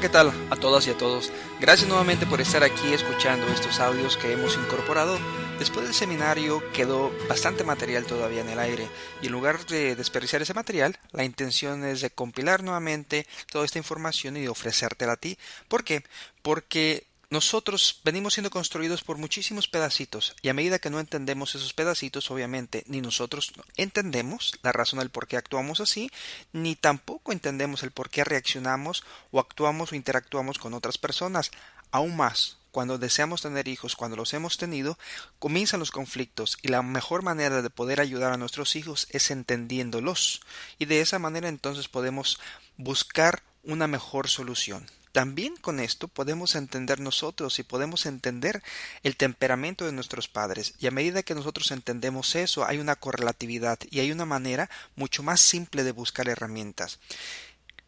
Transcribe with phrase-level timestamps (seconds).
[0.00, 1.30] ¿qué tal a todas y a todos?
[1.60, 5.18] Gracias nuevamente por estar aquí escuchando estos audios que hemos incorporado.
[5.58, 8.88] Después del seminario quedó bastante material todavía en el aire
[9.20, 13.76] y en lugar de desperdiciar ese material, la intención es de compilar nuevamente toda esta
[13.76, 15.36] información y de ofrecértela a ti.
[15.68, 16.02] ¿Por qué?
[16.40, 21.72] Porque nosotros venimos siendo construidos por muchísimos pedacitos y a medida que no entendemos esos
[21.72, 26.10] pedacitos, obviamente, ni nosotros entendemos la razón del por qué actuamos así,
[26.52, 31.52] ni tampoco entendemos el por qué reaccionamos o actuamos o interactuamos con otras personas.
[31.92, 34.98] Aún más, cuando deseamos tener hijos, cuando los hemos tenido,
[35.38, 40.40] comienzan los conflictos y la mejor manera de poder ayudar a nuestros hijos es entendiéndolos
[40.80, 42.40] y de esa manera entonces podemos
[42.76, 44.86] buscar una mejor solución.
[45.12, 48.62] También con esto podemos entender nosotros y podemos entender
[49.02, 50.74] el temperamento de nuestros padres.
[50.78, 55.22] Y a medida que nosotros entendemos eso, hay una correlatividad y hay una manera mucho
[55.24, 57.00] más simple de buscar herramientas.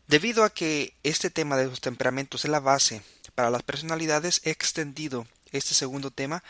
[0.09, 3.03] Debido a que este tema de los temperamentos es la base
[3.37, 6.43] para las personalidades, he extendido este segundo tema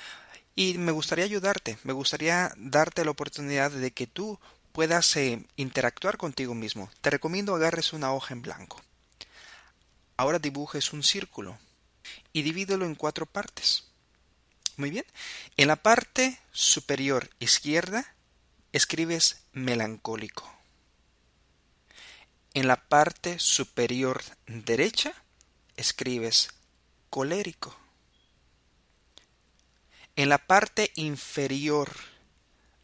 [0.55, 4.41] y me gustaría ayudarte, me gustaría darte la oportunidad de que tú
[4.73, 6.91] puedas eh, interactuar contigo mismo.
[7.03, 8.81] Te recomiendo agarres una hoja en blanco.
[10.17, 11.59] Ahora dibujes un círculo
[12.33, 13.85] y divídelo en cuatro partes.
[14.77, 15.05] Muy bien.
[15.57, 18.15] En la parte superior izquierda
[18.73, 20.51] escribes melancólico.
[22.55, 25.15] En la parte superior derecha
[25.77, 26.51] escribes
[27.11, 27.77] colérico.
[30.17, 31.91] En la parte inferior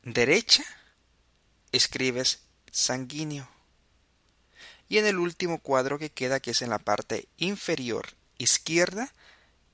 [0.02, 0.64] derecha
[1.72, 3.57] escribes sanguíneo.
[4.88, 9.12] Y en el último cuadro que queda, que es en la parte inferior izquierda,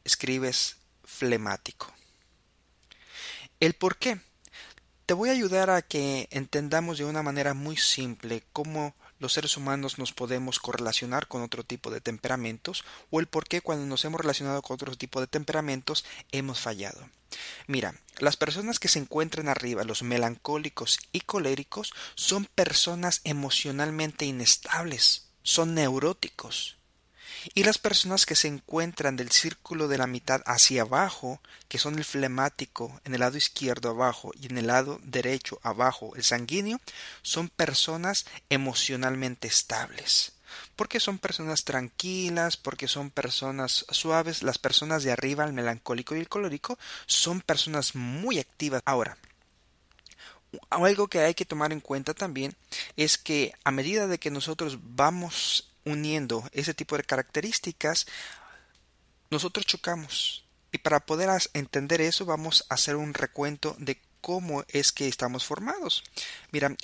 [0.04, 1.92] escribes flemático.
[3.60, 4.20] ¿El por qué?
[5.06, 9.56] Te voy a ayudar a que entendamos de una manera muy simple cómo los seres
[9.56, 14.04] humanos nos podemos correlacionar con otro tipo de temperamentos o el por qué cuando nos
[14.04, 17.08] hemos relacionado con otro tipo de temperamentos hemos fallado.
[17.66, 25.28] Mira, las personas que se encuentran arriba, los melancólicos y coléricos, son personas emocionalmente inestables,
[25.42, 26.76] son neuróticos.
[27.52, 31.98] Y las personas que se encuentran del círculo de la mitad hacia abajo, que son
[31.98, 36.80] el flemático en el lado izquierdo abajo y en el lado derecho abajo el sanguíneo,
[37.22, 40.32] son personas emocionalmente estables
[40.76, 46.20] porque son personas tranquilas, porque son personas suaves, las personas de arriba, el melancólico y
[46.20, 48.82] el colórico, son personas muy activas.
[48.84, 49.16] Ahora,
[50.70, 52.54] algo que hay que tomar en cuenta también
[52.96, 58.06] es que a medida de que nosotros vamos uniendo ese tipo de características,
[59.30, 60.44] nosotros chocamos.
[60.72, 65.44] Y para poder entender eso vamos a hacer un recuento de cómo es que estamos
[65.44, 66.02] formados.
[66.50, 66.74] Mira,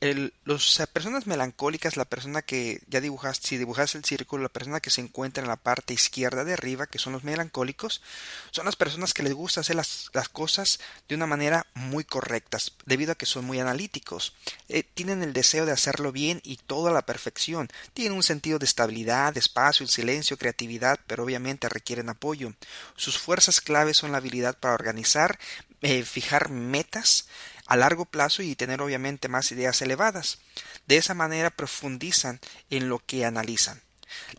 [0.45, 4.91] las personas melancólicas, la persona que ya dibujas, si dibujas el círculo, la persona que
[4.91, 8.03] se encuentra en la parte izquierda de arriba, que son los melancólicos,
[8.51, 13.13] son las personas que les gusta hacer las, cosas de una manera muy correctas, debido
[13.13, 14.35] a que son muy analíticos.
[14.69, 17.69] Eh, tienen el deseo de hacerlo bien y toda la perfección.
[17.95, 22.53] Tienen un sentido de estabilidad, espacio, silencio, creatividad, pero obviamente requieren apoyo.
[22.97, 25.39] Sus fuerzas claves son la habilidad para organizar,
[25.83, 27.29] eh, fijar metas
[27.67, 30.39] a largo plazo y tener obviamente más ideas elevadas.
[30.87, 33.81] De esa manera profundizan en lo que analizan.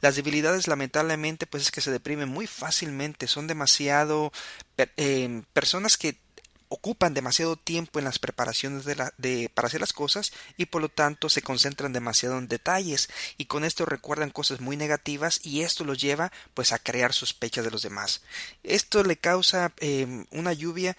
[0.02, 4.34] Las debilidades lamentablemente pues es que se deprimen muy fácilmente, son demasiado
[4.78, 6.18] eh, personas que
[6.74, 10.82] ocupan demasiado tiempo en las preparaciones de, la, de, para hacer las cosas y por
[10.82, 15.64] lo tanto se concentran demasiado en detalles y con esto recuerdan cosas muy negativas y
[15.64, 18.22] esto los lleva pues a crear sospechas de los demás.
[18.64, 20.96] Esto le causa eh, una lluvia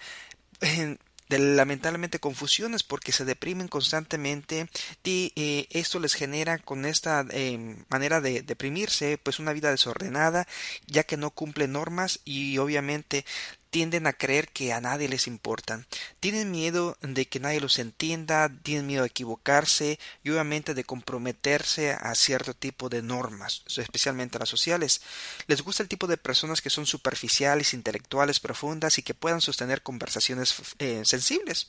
[1.29, 4.69] de lamentablemente confusiones porque se deprimen constantemente
[5.03, 10.47] y eh, esto les genera con esta eh, manera de deprimirse pues una vida desordenada
[10.87, 13.25] ya que no cumple normas y obviamente
[13.73, 15.87] tienden a creer que a nadie les importan.
[16.19, 21.91] Tienen miedo de que nadie los entienda, tienen miedo de equivocarse y obviamente de comprometerse
[21.91, 25.01] a cierto tipo de normas, especialmente las sociales.
[25.47, 29.81] Les gusta el tipo de personas que son superficiales, intelectuales, profundas y que puedan sostener
[29.81, 31.67] conversaciones eh, sensibles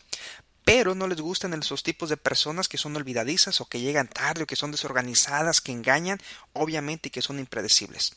[0.67, 4.45] pero no les gustan esos tipos de personas que son olvidadizas o que llegan tarde
[4.45, 6.19] o que son desorganizadas, que engañan,
[6.55, 8.17] obviamente y que son impredecibles.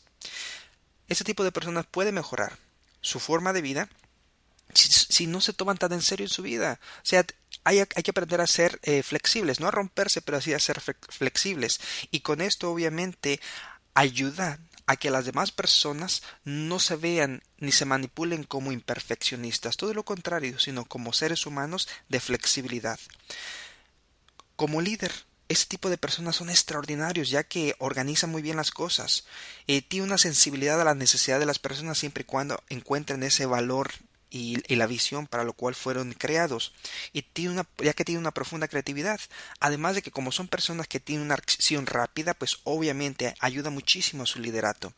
[1.08, 2.56] Ese tipo de personas puede mejorar,
[3.00, 3.88] su forma de vida
[4.74, 6.80] si, no se toman tan en serio en su vida.
[6.98, 7.24] O sea,
[7.64, 10.80] hay, hay que aprender a ser eh, flexibles, no a romperse, pero así a ser
[10.80, 11.80] flexibles.
[12.10, 13.40] Y con esto, obviamente,
[13.94, 19.92] ayuda a que las demás personas no se vean ni se manipulen como imperfeccionistas, todo
[19.92, 22.98] lo contrario, sino como seres humanos de flexibilidad.
[24.56, 25.12] Como líder,
[25.48, 29.24] este tipo de personas son extraordinarios ya que organizan muy bien las cosas.
[29.66, 33.46] Eh, tiene una sensibilidad a la necesidad de las personas siempre y cuando encuentren ese
[33.46, 33.90] valor
[34.30, 36.72] y, la visión para lo cual fueron creados.
[37.12, 39.20] Y tiene una, ya que tiene una profunda creatividad.
[39.60, 44.24] Además de que como son personas que tienen una acción rápida pues obviamente ayuda muchísimo
[44.24, 44.92] a su liderato.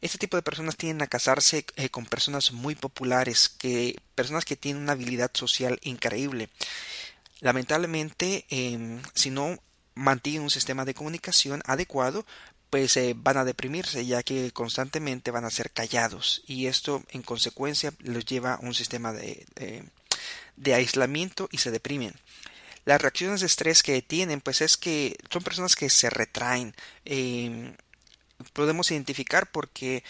[0.00, 4.56] Este tipo de personas tienden a casarse eh, con personas muy populares que personas que
[4.56, 6.50] tienen una habilidad social increíble.
[7.40, 9.58] Lamentablemente em, si no
[9.96, 12.24] mantienen un sistema de comunicación adecuado
[12.70, 17.22] pues eh, van a deprimirse ya que constantemente van a ser callados y esto en
[17.22, 19.46] consecuencia los lleva a un sistema de,
[20.56, 22.14] de, aislamiento y se deprimen.
[22.84, 26.74] Las reacciones de estrés que tienen pues es que son personas que se retraen.
[27.04, 27.74] Eh,
[28.52, 30.04] podemos identificar porque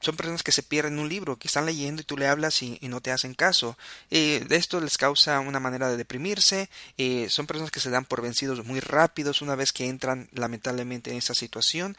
[0.00, 2.78] son personas que se pierden un libro, que están leyendo y tú le hablas y,
[2.82, 3.76] no te hacen caso.
[4.10, 6.68] Eh, esto les causa una manera de deprimirse.
[6.98, 11.10] Eh, son personas que se dan por vencidos muy rápidos una vez que entran lamentablemente
[11.10, 11.96] en esa situación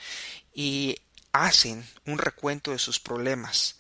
[0.53, 0.98] y
[1.31, 3.77] hacen un recuento de sus problemas.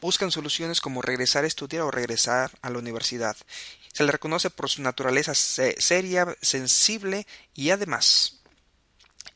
[0.00, 3.36] Buscan soluciones como regresar a estudiar o regresar a la universidad.
[3.92, 8.37] Se le reconoce por su naturaleza seria, sensible y además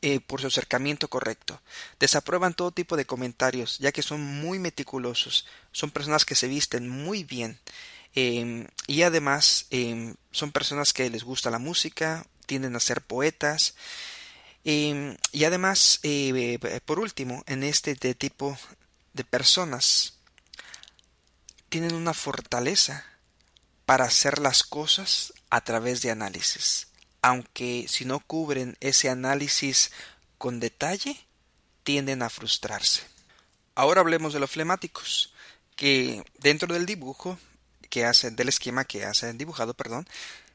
[0.05, 1.61] eh, por su acercamiento correcto.
[1.97, 5.45] Desaprueban todo tipo de comentarios, ya que son muy meticulosos.
[5.71, 7.57] Son personas que se visten muy bien.
[8.13, 13.75] Em, y además em, son personas que les gusta la música, tienden a ser poetas.
[14.65, 18.57] Em, y además, eh, por último, en este tipo
[19.13, 20.15] de personas,
[21.69, 23.05] tienen una fortaleza
[23.85, 26.87] para hacer las cosas a través de análisis
[27.23, 29.91] aunque si no cubren ese análisis
[30.37, 31.17] con detalle,
[31.83, 33.01] tienden a frustrarse.
[33.75, 35.33] Ahora hablemos de los flemáticos,
[35.77, 37.39] que dentro del dibujo
[37.89, 40.05] que hacen, del esquema que hacen dibujado, perdón,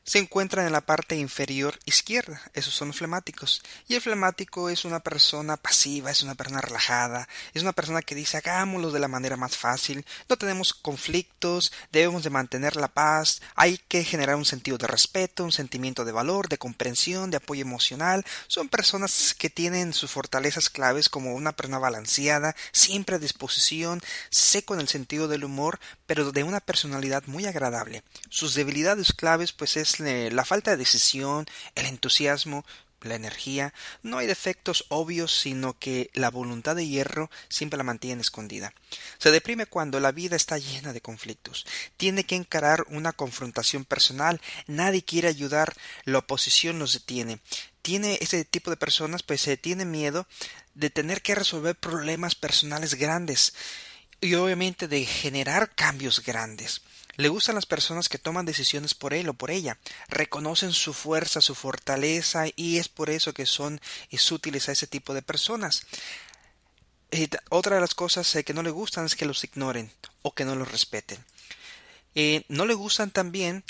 [0.08, 2.40] se encuentran en la parte inferior izquierda.
[2.54, 3.60] Esos son flemáticos.
[3.88, 8.14] Y el flemático es una persona pasiva, es una persona relajada, es una persona que
[8.14, 13.42] dice hagámoslo de la manera más fácil, no tenemos conflictos, debemos de mantener la paz,
[13.54, 17.60] hay que generar un sentido de respeto, un sentimiento de valor, de comprensión, de apoyo
[17.60, 18.24] emocional.
[18.46, 24.00] Son personas que tienen sus fortalezas claves como una persona balanceada, siempre a disposición,
[24.30, 28.02] seco en el sentido del humor, pero de una personalidad muy agradable.
[28.30, 32.64] Sus debilidades claves pues es la falta de decisión, el entusiasmo,
[33.02, 33.72] la energía,
[34.02, 38.72] no hay defectos obvios, sino que la voluntad de hierro siempre la mantiene escondida.
[39.18, 41.66] Se deprime cuando la vida está llena de conflictos.
[41.96, 45.74] Tiene que encarar una confrontación personal, nadie quiere ayudar,
[46.04, 47.40] la oposición los detiene.
[47.82, 50.26] Tiene ese tipo de personas, pues se tiene miedo
[50.74, 53.54] de tener que resolver problemas personales grandes
[54.20, 56.82] y obviamente de generar cambios grandes.
[57.18, 59.76] Le gustan las personas que toman decisiones por él o por ella,
[60.06, 63.80] reconocen su fuerza, su fortaleza y es por eso que son
[64.30, 65.84] útiles a ese tipo de personas.
[67.10, 69.90] Eh, otra de las cosas eh, que no le gustan es que los ignoren
[70.22, 71.18] o que no los respeten.
[72.14, 73.64] Eh, no le gustan también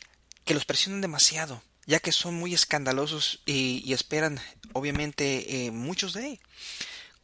[0.44, 4.38] que los presionen demasiado, ya que son muy escandalosos y, esperan,
[4.74, 6.40] obviamente, muchos de él.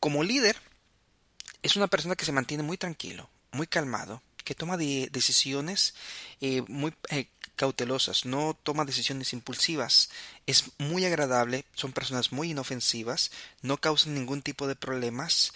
[0.00, 0.56] Como líder,
[1.62, 5.94] es una persona que se mantiene muy tranquilo, muy calmado, que toma decisiones
[6.41, 10.10] eh, muy eh, cautelosas, no toma decisiones impulsivas,
[10.46, 13.31] es muy agradable, son personas muy inofensivas,
[13.63, 15.53] no causan ningún tipo de problemas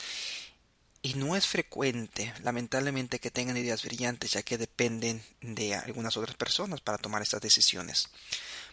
[1.02, 6.36] y no es frecuente, lamentablemente, que tengan ideas brillantes, ya que dependen de algunas otras
[6.36, 8.08] personas para tomar estas decisiones.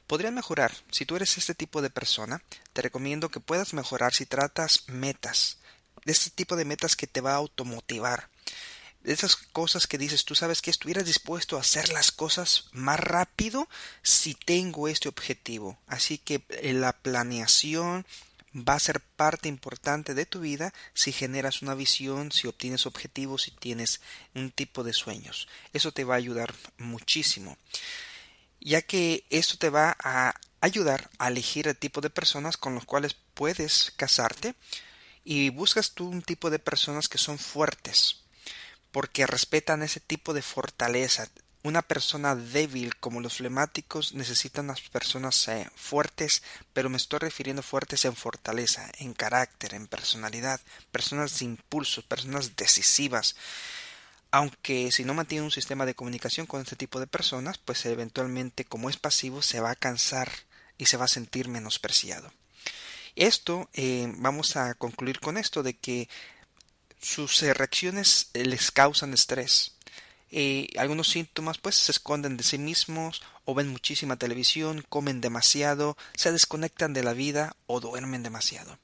[0.07, 0.71] Podrían mejorar.
[0.91, 2.41] Si tú eres este tipo de persona,
[2.73, 5.59] te recomiendo que puedas mejorar si tratas metas,
[6.03, 8.29] de este tipo de metas que te va a automotivar,
[9.05, 13.67] esas cosas que dices, tú sabes que estuvieras dispuesto a hacer las cosas más rápido
[14.01, 15.77] si tengo este objetivo.
[15.87, 18.05] Así que eh, la planeación
[18.55, 23.43] va a ser parte importante de tu vida si generas una visión, si obtienes objetivos,
[23.43, 24.01] si tienes
[24.33, 25.47] un tipo de sueños.
[25.73, 27.57] Eso te va a ayudar muchísimo,
[28.61, 32.85] ya que esto te va a ayudar a elegir el tipo de personas con los
[32.85, 34.55] cuales puedes casarte
[35.23, 38.24] y buscas tú un tipo de personas que son fuertes,
[38.95, 41.27] porque respetan ese tipo de fortaleza.
[41.63, 47.61] Una persona débil como los flemáticos necesitan las personas eh, fuertes, pero me estoy refiriendo
[47.61, 50.61] fuertes en fortaleza, en carácter, en personalidad,
[50.93, 53.35] personas de impulso, personas decisivas.
[54.31, 58.63] Aunque si no mantiene un sistema de comunicación con este tipo de personas, pues eventualmente
[58.63, 60.31] como es pasivo se va a cansar
[60.77, 62.31] y se va a sentir menospreciado.
[63.17, 66.07] Esto, eh, vamos a concluir con esto de que
[67.01, 69.73] sus reacciones eh, les causan estrés.
[70.31, 75.97] eh, algunos síntomas pues se esconden de sí mismos o ven muchísima televisión, comen demasiado,
[76.15, 78.79] se desconectan de la vida o duermen demasiado.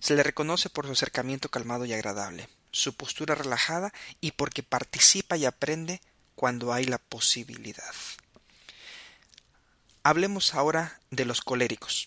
[0.00, 5.36] Se le reconoce por su acercamiento calmado y agradable, su postura relajada y porque participa
[5.36, 6.00] y aprende
[6.34, 7.94] cuando hay la posibilidad.
[10.02, 12.06] Hablemos ahora de los coléricos.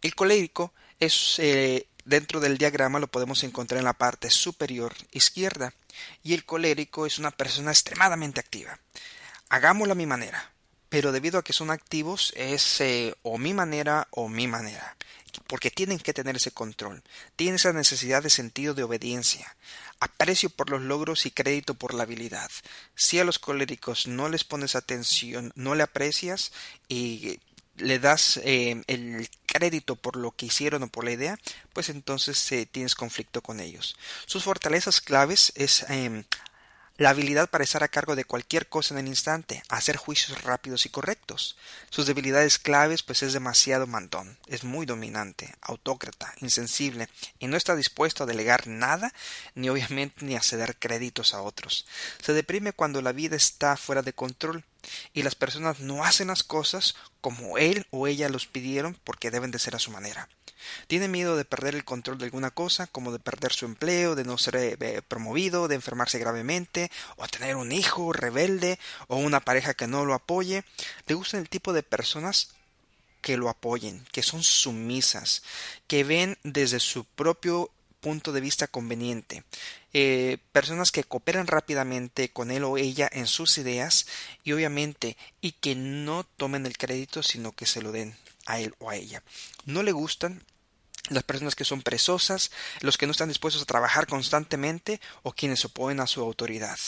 [0.00, 5.72] El colérico es eh, dentro del diagrama lo podemos encontrar en la parte superior izquierda
[6.22, 8.78] y el colérico es una persona extremadamente activa.
[9.48, 10.52] Hagámoslo a mi manera,
[10.88, 14.96] pero debido a que son activos es eh, o mi manera o mi manera,
[15.46, 17.02] porque tienen que tener ese control,
[17.36, 19.56] tienen esa necesidad de sentido de obediencia,
[20.00, 22.50] aprecio por los logros y crédito por la habilidad.
[22.94, 26.52] Si a los coléricos no les pones atención, no le aprecias
[26.88, 27.38] y
[27.76, 31.38] le das eh, el crédito por lo que hicieron o por la idea,
[31.72, 33.96] pues entonces eh, tienes conflicto con ellos.
[34.26, 36.24] Sus fortalezas claves es em,
[36.98, 40.86] la habilidad para estar a cargo de cualquier cosa en el instante, hacer juicios rápidos
[40.86, 41.56] y correctos.
[41.90, 47.74] Sus debilidades claves pues es demasiado mandón, es muy dominante, autócrata, insensible y no está
[47.74, 49.12] dispuesto a delegar nada
[49.54, 51.86] ni obviamente ni a ceder créditos a otros.
[52.22, 54.64] Se deprime cuando la vida está fuera de control
[55.12, 59.50] y las personas no hacen las cosas como él o ella los pidieron porque deben
[59.50, 60.28] de ser a su manera.
[60.86, 64.24] Tiene miedo de perder el control de alguna cosa, como de perder su empleo, de
[64.24, 69.74] no ser eh, promovido, de enfermarse gravemente, o tener un hijo rebelde, o una pareja
[69.74, 70.64] que no lo apoye.
[71.06, 72.50] Le gustan el tipo de personas
[73.20, 75.42] que lo apoyen, que son sumisas,
[75.86, 77.70] que ven desde su propio
[78.00, 79.44] punto de vista conveniente.
[79.94, 84.06] Eh, personas que cooperan rápidamente con él o ella en sus ideas
[84.42, 88.74] y obviamente y que no tomen el crédito sino que se lo den a él
[88.78, 89.22] o a ella.
[89.66, 90.42] No le gustan
[91.10, 95.60] las personas que son presosas, los que no están dispuestos a trabajar constantemente o quienes
[95.60, 96.78] se oponen a su autoridad,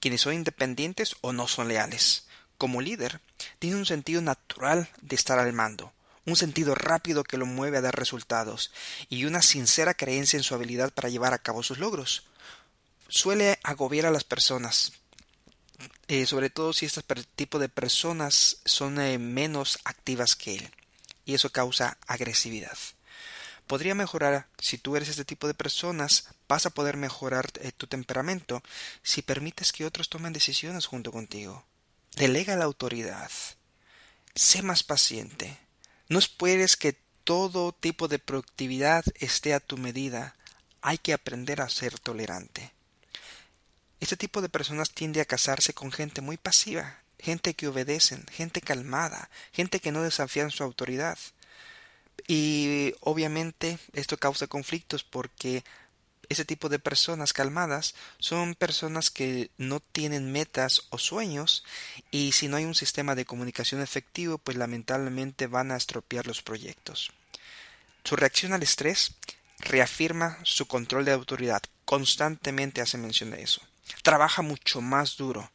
[0.00, 2.26] quienes son independientes o no son leales.
[2.56, 3.20] Como líder,
[3.58, 5.92] tiene un sentido natural de estar al mando,
[6.24, 8.72] un sentido rápido que lo mueve a dar resultados
[9.08, 12.28] y una sincera creencia en su habilidad para llevar a cabo sus logros.
[13.08, 14.92] Suele agobiar a las personas,
[16.08, 17.02] eh, sobre todo si este
[17.36, 20.70] tipo de personas son eh, menos activas que él,
[21.24, 22.76] y eso causa agresividad
[23.66, 27.86] podría mejorar si tú eres este tipo de personas, vas a poder mejorar eh, tu
[27.86, 28.62] temperamento
[29.02, 31.64] si permites que otros tomen decisiones junto contigo.
[32.16, 33.30] Delega la autoridad.
[34.34, 35.58] Sé más paciente.
[36.08, 40.36] No esperes que todo tipo de productividad esté a tu medida.
[40.82, 42.72] Hay que aprender a ser tolerante.
[44.00, 48.60] Este tipo de personas tiende a casarse con gente muy pasiva, gente que obedecen, gente
[48.60, 51.18] calmada, gente que no desafían su autoridad.
[52.26, 55.64] Y obviamente esto causa conflictos porque
[56.28, 61.64] ese tipo de personas calmadas son personas que no tienen metas o sueños
[62.10, 66.42] y si no hay un sistema de comunicación efectivo pues lamentablemente van a estropear los
[66.42, 67.12] proyectos.
[68.04, 69.14] Su reacción al estrés
[69.58, 73.62] reafirma su control de autoridad, constantemente hace mención de eso.
[74.02, 75.50] Trabaja mucho más duro,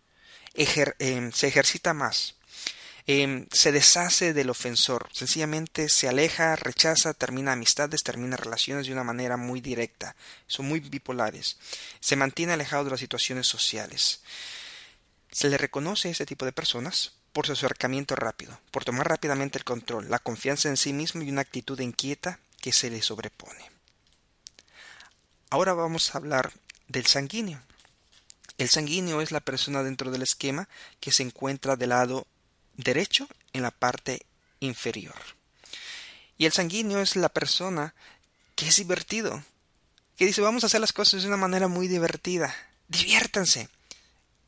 [0.53, 2.35] eh, se ejercita más,
[3.11, 9.03] Em, se deshace del ofensor, sencillamente se aleja, rechaza, termina amistades, termina relaciones de una
[9.03, 11.57] manera muy directa, son muy bipolares,
[11.99, 14.21] se mantiene alejado de las situaciones sociales.
[15.31, 19.57] Se le reconoce a este tipo de personas por su acercamiento rápido, por tomar rápidamente
[19.57, 23.71] el control, la confianza en sí mismo y una actitud inquieta que se le sobrepone.
[25.49, 26.53] Ahora vamos a hablar
[26.89, 27.59] del sanguíneo.
[28.59, 30.67] El sanguíneo es la persona dentro del esquema
[30.99, 32.27] que se encuentra del lado
[32.75, 34.25] derecho en la parte
[34.59, 35.15] inferior.
[36.37, 37.95] Y el sanguíneo es la persona
[38.55, 39.41] que es divertido,
[40.17, 42.53] que dice vamos a hacer las cosas de una manera muy divertida.
[42.89, 43.69] Diviértanse.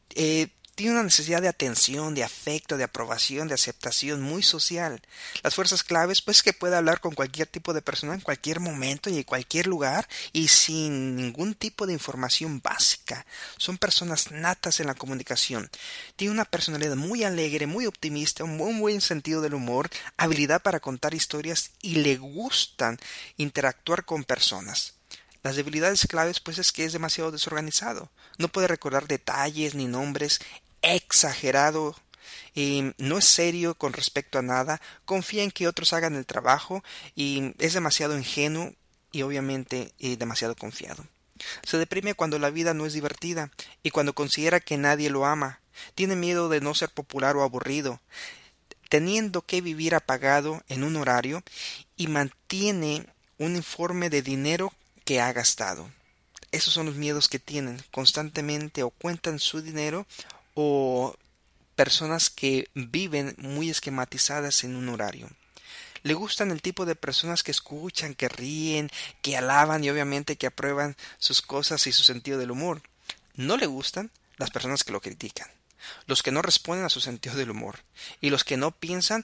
[0.10, 5.01] Eh, tiene una necesidad de atención, de afecto, de aprobación, de aceptación muy social.
[5.43, 9.09] Las fuerzas claves, pues que puede hablar con cualquier tipo de persona en cualquier momento
[9.09, 13.25] y en cualquier lugar y sin ningún tipo de información básica.
[13.57, 15.69] Son personas natas en la comunicación.
[16.15, 20.79] Tiene una personalidad muy alegre, muy optimista, un muy buen sentido del humor, habilidad para
[20.79, 22.97] contar historias y le gustan
[23.37, 25.00] interactuar con personas.
[25.43, 28.12] Las debilidades claves pues es que es demasiado desorganizado.
[28.38, 30.39] No puede recordar detalles ni nombres,
[30.81, 31.95] exagerado
[32.53, 36.83] y no es serio con respecto a nada, confía en que otros hagan el trabajo
[37.15, 38.74] y es demasiado ingenuo
[39.12, 41.05] y obviamente demasiado confiado.
[41.63, 43.50] Se deprime cuando la vida no es divertida
[43.83, 45.60] y cuando considera que nadie lo ama.
[45.95, 48.00] Tiene miedo de no ser popular o aburrido,
[48.89, 51.43] teniendo que vivir apagado en un horario
[51.95, 53.07] y mantiene
[53.38, 54.74] un informe de dinero
[55.05, 55.89] que ha gastado.
[56.51, 60.05] esos son los miedos que tienen constantemente o cuentan su dinero
[60.53, 61.15] o
[61.75, 65.29] personas que viven muy esquematizadas en un horario.
[66.03, 68.89] Le gustan el tipo de personas que escuchan, que ríen,
[69.22, 72.81] que alaban y obviamente que aprueban sus cosas y su sentido del humor.
[73.36, 75.50] No le gustan las personas que lo critican,
[76.08, 77.79] los que no responden a su sentido del humor
[78.20, 79.24] y los que no piensan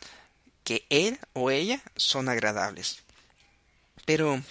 [0.64, 3.00] que él o ella son agradables.
[4.06, 4.42] Pero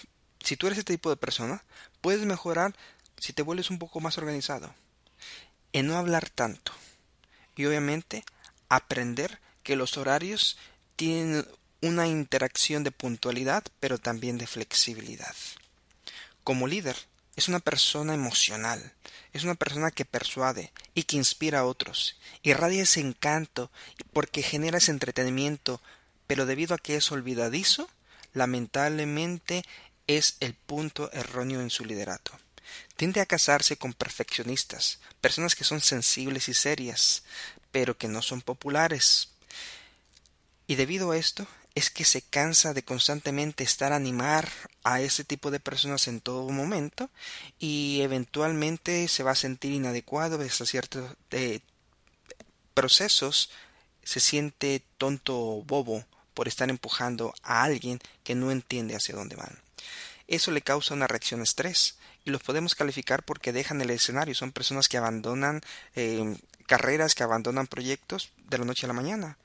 [0.46, 1.64] si tú eres este tipo de persona,
[2.00, 2.76] puedes mejorar
[3.18, 4.72] si te vuelves un poco más organizado,
[5.72, 6.72] en no hablar tanto
[7.56, 8.24] y obviamente
[8.68, 10.56] aprender que los horarios
[10.94, 11.44] tienen
[11.82, 15.34] una interacción de puntualidad pero también de flexibilidad.
[16.44, 16.96] Como líder,
[17.34, 18.92] es una persona emocional,
[19.32, 23.72] es una persona que persuade y que inspira a otros, irradia ese encanto
[24.12, 25.82] porque genera ese entretenimiento,
[26.28, 27.88] pero debido a que es olvidadizo,
[28.36, 29.64] lamentablemente
[30.06, 32.32] es el punto erróneo en su liderato.
[32.96, 37.22] Tiende a casarse con perfeccionistas, personas que son sensibles y serias,
[37.70, 39.30] pero que no son populares.
[40.66, 44.50] Y debido a esto, es que se cansa de constantemente estar a animar
[44.82, 47.10] a ese tipo de personas en todo momento
[47.58, 51.60] y eventualmente se va a sentir inadecuado hasta ciertos eh,
[52.72, 53.50] procesos
[54.02, 59.36] se siente tonto o bobo por estar empujando a alguien que no entiende hacia dónde
[59.36, 59.65] van.
[60.26, 64.34] Eso le causa una reacción estrés y los podemos calificar porque dejan el escenario.
[64.34, 65.60] Son personas que abandonan
[65.94, 69.38] eh, carreras, que abandonan proyectos de la noche a la mañana.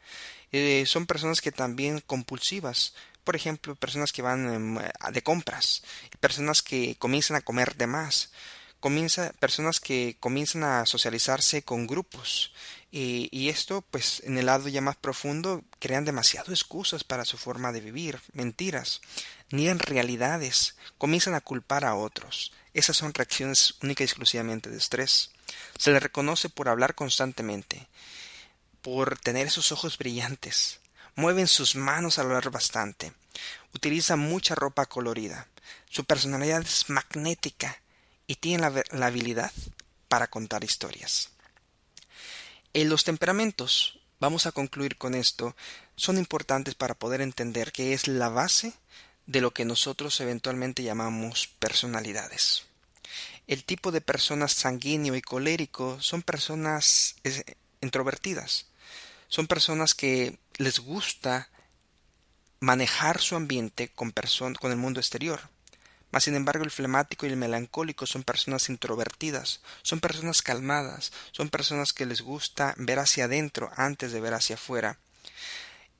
[0.52, 4.80] Eh, son personas que también compulsivas, por ejemplo, personas que van em,
[5.14, 5.84] de compras,
[6.20, 8.32] personas que comienzan a comer de más,
[9.40, 12.52] personas que comienzan a socializarse con grupos
[12.92, 17.38] y, y, esto pues en el lado ya más profundo crean demasiado excusas para su
[17.38, 19.02] forma de vivir, mentiras,
[19.54, 22.54] niegan realidades, comienzan a culpar a otros.
[22.74, 25.32] Esas son reacciones únicas y exclusivamente de estrés.
[25.78, 27.88] Se le reconoce por hablar constantemente,
[28.82, 30.80] por tener esos ojos brillantes.
[31.16, 33.14] Mueven sus manos al hablar bastante.
[33.74, 35.48] Utiliza mucha ropa colorida.
[35.90, 37.82] Su personalidad es magnética
[38.28, 39.52] y tiene la, la habilidad
[40.08, 41.30] para contar historias.
[42.74, 45.56] En los temperamentos, vamos a concluir con esto,
[45.98, 48.74] son importantes para poder entender que es la base
[49.26, 52.66] de lo que nosotros eventualmente llamamos personalidades.
[53.48, 57.16] El tipo de personas sanguíneo y colérico son personas
[57.82, 58.68] introvertidas,
[59.28, 61.50] son personas que les gusta
[62.60, 64.14] manejar su ambiente con,
[64.62, 65.42] el mundo exterior.
[66.12, 71.50] Mas sin embargo el flemático y el melancólico son personas introvertidas, son personas calmadas, son
[71.50, 75.00] personas que les gusta ver hacia adentro antes de ver hacia afuera.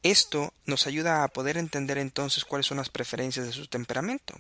[0.04, 4.36] Esto nos ayuda a poder entender entonces cuáles son las preferencias de su temperamento.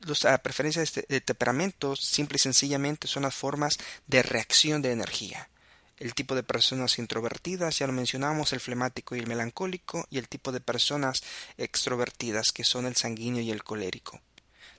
[0.00, 5.48] Las ah, preferencias de temperamento simple y sencillamente son las formas de reacción de energía
[5.98, 10.28] el tipo de personas introvertidas, ya lo mencionamos, el flemático y el melancólico, y el
[10.28, 11.22] tipo de personas
[11.56, 14.20] extrovertidas, que son el sanguíneo y el colérico.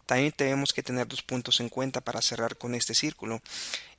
[0.05, 3.41] También tenemos que tener dos puntos en cuenta para cerrar con este círculo.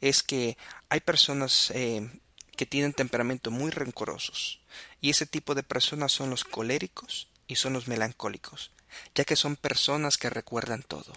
[0.01, 0.57] Es que
[0.89, 2.09] hay personas eh,
[2.57, 4.61] que tienen temperamento muy rencorosos,
[5.01, 8.73] y ese tipo de personas son los coléricos y son los melancólicos,
[9.15, 11.13] ya que son personas que recuerdan todo,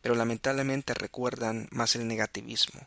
[0.00, 2.86] pero lamentablemente recuerdan más el negativismo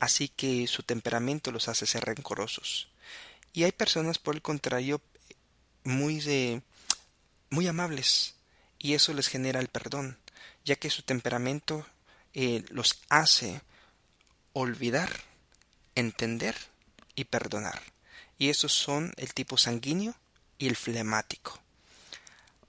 [0.00, 2.88] así que su temperamento los hace ser rencorosos.
[3.52, 5.00] Y hay personas, por el contrario,
[5.84, 6.62] muy de,
[7.50, 8.34] muy amables,
[8.78, 10.18] y eso les genera el perdón,
[10.64, 11.86] ya que su temperamento
[12.32, 13.60] eh, los hace
[14.52, 15.10] olvidar,
[15.94, 16.56] entender
[17.20, 17.80] y perdonar.
[18.38, 20.14] Y esos son el tipo sanguíneo
[20.58, 21.58] y el flemático.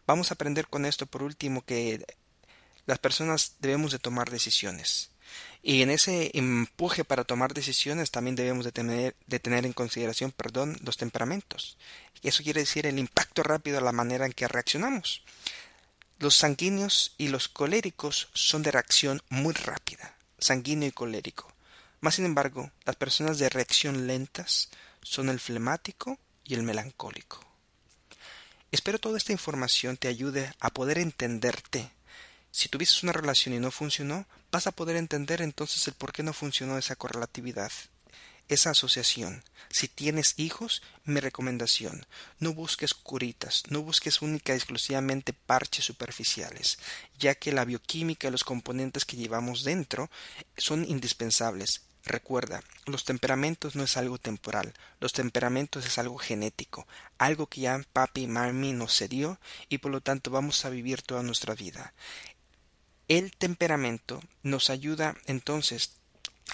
[0.05, 2.05] Vamos a aprender con esto por último que
[2.85, 5.11] las personas debemos de tomar decisiones.
[5.63, 10.31] Y en ese empuje para tomar decisiones también debemos de tener, de tener en consideración
[10.31, 11.77] perdón, los temperamentos.
[12.23, 15.23] Eso quiere decir el impacto rápido a la manera en que reaccionamos.
[16.19, 21.51] Los sanguíneos y los coléricos son de reacción muy rápida, sanguíneo y colérico.
[22.01, 24.69] Más sin embargo, las personas de reacción lentas
[25.01, 27.39] son el flemático y el melancólico.
[28.71, 31.91] Espero toda esta información te ayude a poder entenderte
[32.51, 36.21] si tuviste una relación y no funcionó, vas a poder entender entonces el por qué
[36.21, 37.71] no funcionó esa correlatividad,
[38.49, 39.41] esa asociación.
[39.69, 42.05] Si tienes hijos, mi recomendación,
[42.39, 46.77] no busques curitas, no busques única y exclusivamente parches superficiales,
[47.17, 50.09] ya que la bioquímica y los componentes que llevamos dentro
[50.57, 51.83] son indispensables.
[52.03, 56.87] Recuerda, los temperamentos no es algo temporal, los temperamentos es algo genético,
[57.19, 61.03] algo que ya papi y mami nos dio y por lo tanto vamos a vivir
[61.03, 61.93] toda nuestra vida.
[63.07, 65.91] El temperamento nos ayuda entonces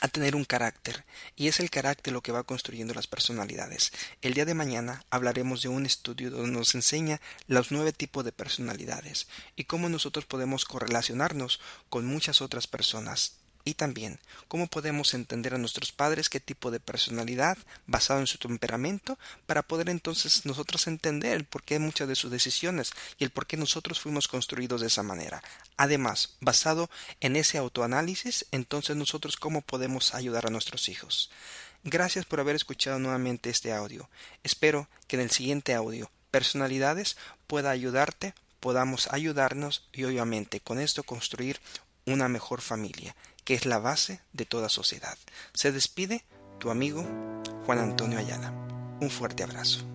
[0.02, 1.06] a tener un carácter,
[1.36, 3.92] y es el carácter lo que va construyendo las personalidades.
[4.22, 8.32] El día de mañana hablaremos de un estudio donde nos enseña los nueve tipos de
[8.32, 15.53] personalidades y cómo nosotros podemos correlacionarnos con muchas otras personas y también cómo podemos entender
[15.53, 20.88] a nuestros padres qué tipo de personalidad basado en su temperamento para poder entonces nosotros
[20.88, 24.82] entender el por qué muchas de sus decisiones y el por qué nosotros fuimos construidos
[24.82, 25.43] de esa manera.
[25.75, 31.30] Además, basado en ese autoanálisis, entonces nosotros cómo podemos ayudar a nuestros hijos.
[31.84, 34.10] Gracias por haber escuchado nuevamente este audio.
[34.43, 41.03] Espero que en el siguiente audio, personalidades, pueda ayudarte, podamos ayudarnos y obviamente con esto
[41.03, 41.60] construir
[42.06, 43.15] una mejor familia
[43.48, 45.18] que es la base de toda sociedad.
[45.54, 46.26] Se despide
[46.60, 47.06] tu amigo
[47.66, 48.52] Juan Antonio Ayala.
[49.00, 49.86] Un fuerte abrazo.